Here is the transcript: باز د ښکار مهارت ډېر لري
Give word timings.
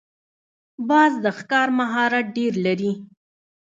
باز 0.89 1.13
د 1.23 1.25
ښکار 1.37 1.67
مهارت 1.79 2.25
ډېر 2.37 2.53
لري 2.65 2.91